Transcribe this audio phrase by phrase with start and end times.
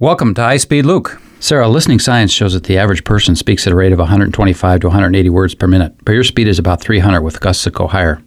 [0.00, 1.22] Welcome to High Speed Luke.
[1.38, 4.88] Sarah, listening science shows that the average person speaks at a rate of 125 to
[4.88, 8.20] 180 words per minute, but your speed is about 300 with gusts that go higher.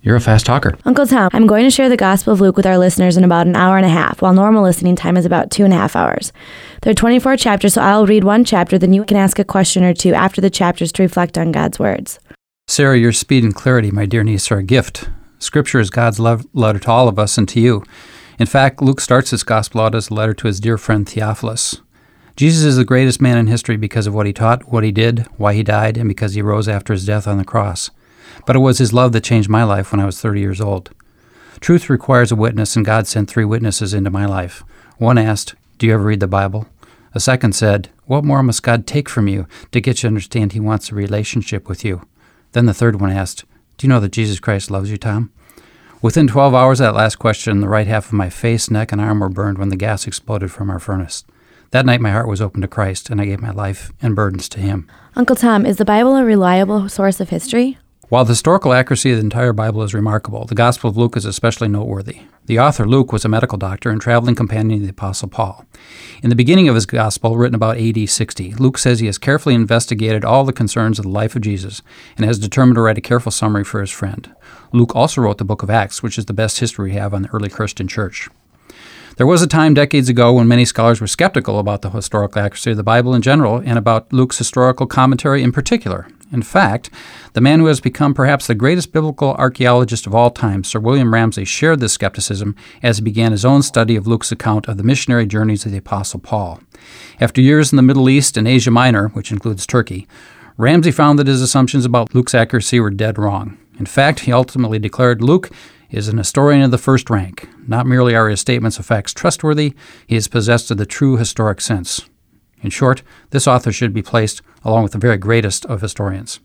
[0.00, 0.78] You're a fast talker.
[0.86, 3.46] Uncle Tom, I'm going to share the Gospel of Luke with our listeners in about
[3.46, 5.94] an hour and a half, while normal listening time is about two and a half
[5.94, 6.32] hours.
[6.80, 9.84] There are 24 chapters, so I'll read one chapter, then you can ask a question
[9.84, 12.18] or two after the chapters to reflect on God's words.
[12.66, 15.10] Sarah, your speed and clarity, my dear niece, are a gift.
[15.38, 17.84] Scripture is God's love letter to all of us and to you.
[18.40, 21.82] In fact, Luke starts his gospel out as a letter to his dear friend Theophilus.
[22.36, 25.26] Jesus is the greatest man in history because of what he taught, what he did,
[25.36, 27.90] why he died, and because he rose after his death on the cross.
[28.46, 30.88] But it was his love that changed my life when I was 30 years old.
[31.60, 34.64] Truth requires a witness, and God sent three witnesses into my life.
[34.96, 36.66] One asked, Do you ever read the Bible?
[37.14, 40.52] A second said, What more must God take from you to get you to understand
[40.52, 42.08] He wants a relationship with you?
[42.52, 43.44] Then the third one asked,
[43.76, 45.30] Do you know that Jesus Christ loves you, Tom?
[46.02, 49.02] Within 12 hours of that last question, the right half of my face, neck, and
[49.02, 51.24] arm were burned when the gas exploded from our furnace.
[51.72, 54.48] That night, my heart was open to Christ, and I gave my life and burdens
[54.50, 54.88] to Him.
[55.14, 57.76] Uncle Tom, is the Bible a reliable source of history?
[58.10, 61.24] While the historical accuracy of the entire Bible is remarkable, the Gospel of Luke is
[61.24, 62.22] especially noteworthy.
[62.46, 65.64] The author, Luke, was a medical doctor and traveling companion of the Apostle Paul.
[66.20, 69.54] In the beginning of his Gospel, written about AD 60, Luke says he has carefully
[69.54, 71.82] investigated all the concerns of the life of Jesus
[72.16, 74.34] and has determined to write a careful summary for his friend.
[74.72, 77.22] Luke also wrote the book of Acts, which is the best history we have on
[77.22, 78.28] the early Christian church.
[79.18, 82.72] There was a time decades ago when many scholars were skeptical about the historical accuracy
[82.72, 86.08] of the Bible in general and about Luke's historical commentary in particular.
[86.32, 86.90] In fact,
[87.32, 91.12] the man who has become perhaps the greatest biblical archaeologist of all time, Sir William
[91.12, 94.84] Ramsay, shared this skepticism as he began his own study of Luke's account of the
[94.84, 96.60] missionary journeys of the Apostle Paul.
[97.20, 100.06] After years in the Middle East and Asia Minor, which includes Turkey,
[100.56, 103.58] Ramsay found that his assumptions about Luke's accuracy were dead wrong.
[103.78, 105.50] In fact, he ultimately declared Luke
[105.90, 107.48] is an historian of the first rank.
[107.66, 109.74] Not merely are his statements of facts trustworthy,
[110.06, 112.08] he is possessed of the true historic sense.
[112.62, 116.40] In short, this author should be placed along with the very greatest of historians.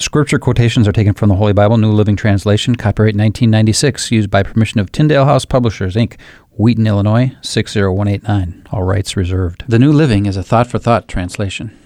[0.00, 4.44] Scripture quotations are taken from the Holy Bible, New Living Translation, copyright 1996, used by
[4.44, 6.16] permission of Tyndale House Publishers, Inc.,
[6.52, 8.66] Wheaton, Illinois 60189.
[8.70, 9.64] All rights reserved.
[9.66, 11.76] The New Living is a thought for thought translation.